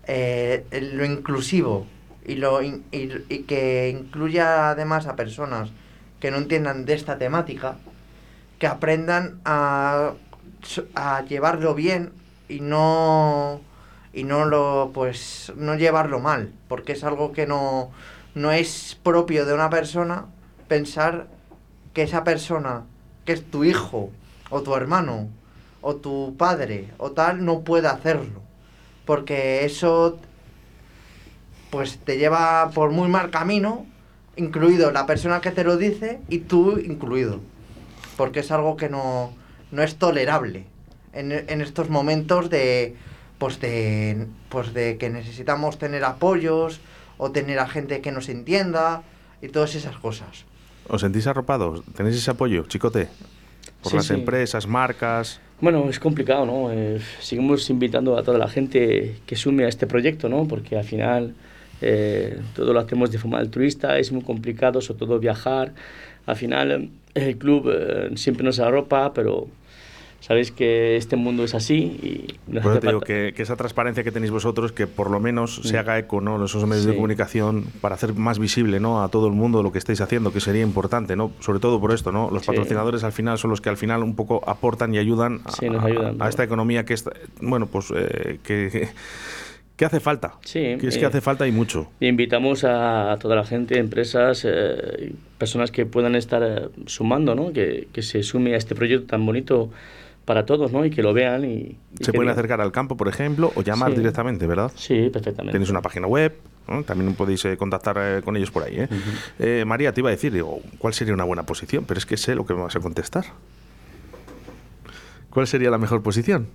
[0.05, 1.87] eh, lo inclusivo
[2.25, 2.79] y, lo y,
[3.47, 5.69] que incluya además a personas
[6.19, 7.77] que no entiendan de esta temática,
[8.59, 10.13] que aprendan a,
[10.95, 12.11] a llevarlo bien
[12.49, 13.61] y no
[14.13, 17.91] y no lo pues no llevarlo mal porque es algo que no
[18.35, 20.25] no es propio de una persona
[20.67, 21.27] pensar
[21.93, 22.83] que esa persona
[23.25, 24.11] que es tu hijo
[24.51, 25.29] o tu hermano
[25.83, 28.41] o tu padre o tal no puede hacerlo
[29.05, 30.17] porque eso
[31.69, 33.85] pues te lleva por muy mal camino
[34.35, 37.39] incluido la persona que te lo dice y tú incluido
[38.17, 39.33] porque es algo que no,
[39.71, 40.65] no es tolerable
[41.11, 42.95] en, en estos momentos de
[43.37, 46.79] pues de pues de que necesitamos tener apoyos
[47.17, 49.03] o tener a gente que nos entienda
[49.41, 50.45] y todas esas cosas.
[50.87, 51.83] ¿Os sentís arropados?
[51.95, 53.09] ¿Tenéis ese apoyo, chicote?
[53.83, 54.13] Por Sí, las sí.
[54.13, 55.39] empresas, marcas.
[55.61, 56.71] Bueno, es complicado, ¿no?
[56.71, 60.47] Eh, seguimos invitando a toda la gente que sume a este proyecto, ¿no?
[60.47, 61.35] Porque al final
[61.81, 65.73] eh, todo lo hacemos de forma altruista, es muy complicado, sobre todo viajar.
[66.25, 69.47] Al final el club eh, siempre nos arropa, pero
[70.25, 74.05] sabéis que este mundo es así y nos hace te digo que, que esa transparencia
[74.05, 75.79] que tenéis vosotros, que por lo menos se Mm.
[75.79, 76.37] haga eco ¿no?
[76.37, 79.03] en esos medios de comunicación para hacer más visible ¿no?
[79.03, 81.31] a todo el mundo lo que estáis haciendo, que sería importante, ¿no?
[81.41, 82.13] sobre todo por esto.
[82.13, 82.29] ¿no?
[82.31, 82.47] Los Sí.
[82.47, 85.69] patrocinadores al final son los que al final un poco aportan y ayudan a, Sí,
[85.69, 88.87] nos ayudan, a esta economía que, está, bueno, pues, eh, que,
[89.75, 90.35] que hace falta.
[90.45, 91.89] Sí, que es que eh, hace falta y mucho.
[91.99, 97.51] Invitamos a, toda la gente, empresas, eh, personas que puedan estar eh, sumando, ¿no?
[97.51, 99.69] Que, que se sume a este proyecto tan bonito
[100.25, 100.85] para todos, ¿no?
[100.85, 101.47] Y que lo vean y...
[101.49, 103.97] y Se pueden digan- acercar al campo, por ejemplo, o llamar Sí.
[103.97, 104.71] directamente, ¿verdad?
[104.75, 105.51] Sí, perfectamente.
[105.53, 106.33] Tenéis una página web,
[106.67, 106.83] ¿no?
[106.83, 108.79] también podéis eh, contactar eh, con ellos por ahí.
[108.79, 108.87] ¿eh?
[109.39, 111.83] Eh, María, te iba a decir, digo, ¿cuál sería una buena posición?
[111.85, 113.25] Pero es que sé lo que me vas a contestar.
[115.29, 116.47] ¿Cuál sería la mejor posición?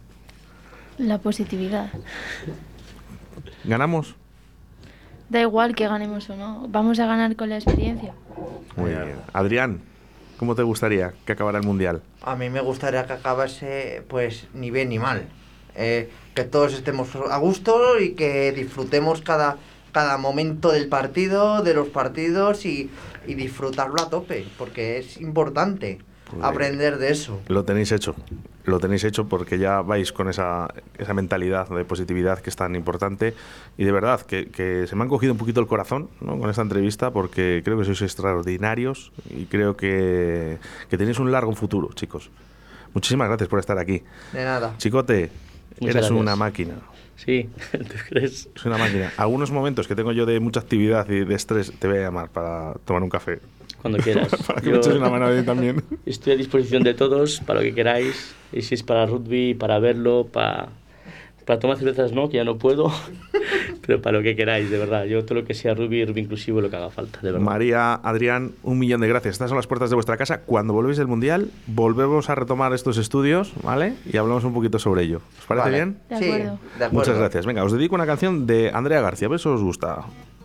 [0.99, 1.91] La positividad.
[3.65, 4.15] ¿Ganamos?
[5.29, 6.67] Da igual que ganemos o no.
[6.69, 8.15] Vamos a ganar con la experiencia.
[8.77, 9.17] Muy bien.
[9.33, 9.81] Adrián,
[10.39, 12.01] ¿cómo te gustaría que acabara el Mundial?
[12.23, 15.29] A mí me gustaría que acabase pues ni bien ni mal.
[15.75, 19.59] Eh, que todos estemos a gusto y que disfrutemos cada,
[19.93, 22.91] cada momento del partido, de los partidos y,
[23.27, 25.99] y disfrutarlo a tope, porque es importante
[26.31, 27.41] Pues, aprender de eso.
[27.49, 28.15] Lo tenéis hecho.
[28.69, 32.75] Lo tenéis hecho porque ya vais con esa, esa mentalidad de positividad que es tan
[32.75, 33.35] importante.
[33.77, 36.39] Y de verdad, que, que se me han cogido un poquito el corazón ¿no?
[36.39, 40.59] con esta entrevista porque creo que sois extraordinarios y creo que,
[40.91, 42.31] que tenéis un largo futuro, chicos.
[42.95, 44.03] Muchísimas gracias por estar aquí.
[44.33, 44.75] De nada.
[44.79, 45.31] Chicote,
[45.81, 46.21] Muchas Eres gracias.
[46.21, 46.75] una máquina.
[47.17, 48.49] Sí, ¿tú crees?
[48.55, 49.13] Es una máquina.
[49.17, 52.29] Algunos momentos que tengo yo de mucha actividad y de estrés, te voy a llamar
[52.31, 53.41] para tomar un café.
[53.83, 54.29] Cuando quieras.
[54.47, 55.83] para que Yo me eches una mano a también.
[56.07, 58.35] Estoy a disposición de todos para lo que queráis.
[58.53, 60.69] Y si es para rugby, para verlo, para,
[61.45, 62.91] para tomar cervezas no, que ya no puedo.
[63.87, 65.05] Pero para lo que queráis, de verdad.
[65.05, 67.45] Yo todo lo que sea rugby, rugby inclusivo, lo que haga falta, de verdad.
[67.45, 69.35] María, Adrián, un millón de gracias.
[69.37, 70.41] Estas son las puertas de vuestra casa.
[70.43, 73.95] Cuando volvéis del Mundial, volvemos a retomar estos estudios, ¿vale?
[74.13, 75.21] Y hablamos un poquito sobre ello.
[75.41, 75.77] ¿Os parece Vale.
[75.77, 75.99] bien?
[76.11, 76.45] De Sí, acuerdo.
[76.45, 76.93] de acuerdo.
[76.93, 77.47] Muchas gracias.
[77.47, 79.29] Venga, os dedico una canción de Andrea García.
[79.29, 80.05] A ver si os gusta.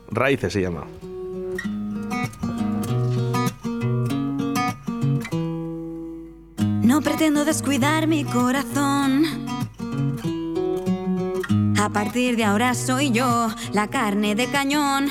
[0.09, 0.85] Raíces se llama.
[7.03, 9.25] Pretendo descuidar mi corazón.
[11.77, 15.09] A partir de ahora soy yo la carne de cañón.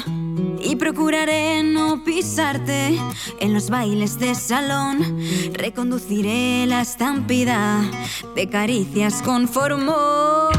[0.64, 2.98] Y procuraré no pisarte
[3.40, 5.18] en los bailes de salón.
[5.52, 7.83] Reconduciré la estampida
[8.35, 10.52] de caricias con formol.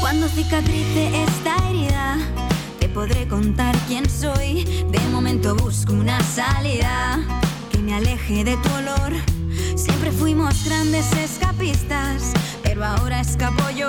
[0.00, 0.28] Cuando
[2.98, 4.64] podré contar quién soy.
[4.90, 7.20] De momento busco una salida
[7.70, 9.12] que me aleje de tu olor.
[9.76, 12.32] Siempre fuimos grandes escapistas,
[12.64, 13.88] pero ahora escapo yo.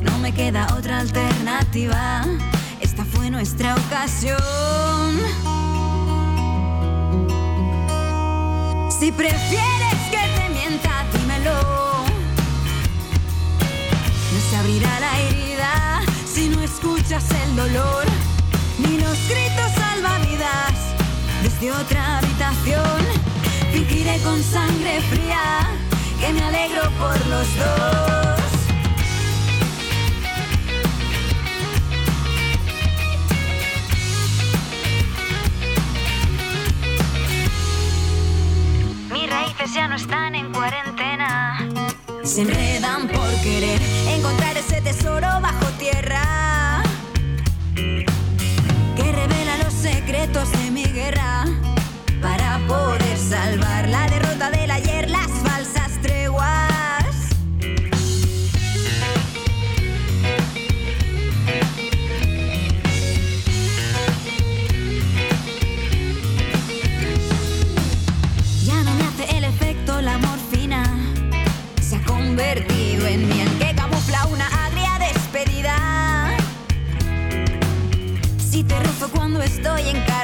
[0.00, 2.24] No me queda otra alternativa.
[2.80, 4.38] Esta fue nuestra ocasión.
[8.88, 10.23] Si prefieres que
[21.64, 23.00] desde otra habitación.
[23.72, 25.70] Fingiré con sangre fría
[26.20, 28.40] que me alegro por los dos.
[39.10, 41.68] Mis raíces ya no están en cuarentena.
[42.22, 46.82] Se enredan por querer encontrar ese tesoro bajo tierra
[47.74, 50.63] que revela los secretos de
[73.04, 76.36] convertido en que camufla una agria despedida.
[78.38, 80.23] Si te rozo cuando estoy en carne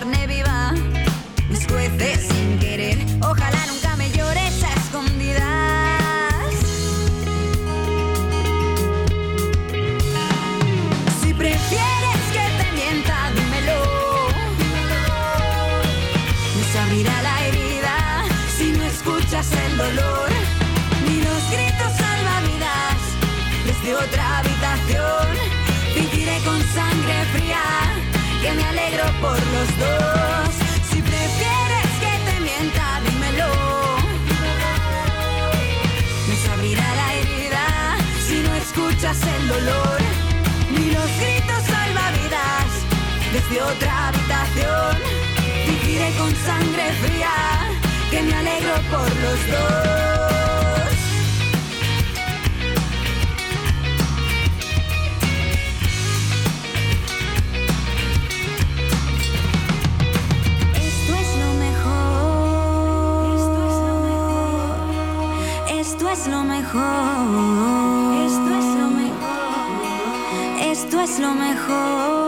[29.20, 30.50] por los dos.
[30.90, 33.52] Si prefieres que te mienta, dímelo.
[36.42, 39.98] Se abrirá la herida si no escuchas el dolor
[40.72, 42.68] ni los gritos salvavidas
[43.33, 44.96] desde otra habitación.
[45.66, 47.35] Fingiré con sangre fría
[48.11, 50.50] que me alegro por los dos.
[71.20, 72.19] Lo mejor.